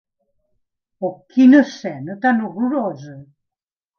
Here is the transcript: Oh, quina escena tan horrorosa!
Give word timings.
Oh, 1.07 1.11
quina 1.33 1.59
escena 1.67 2.17
tan 2.25 2.41
horrorosa! 2.47 3.13